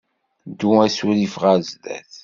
[0.49, 2.13] Ddu asurif ɣer sdat.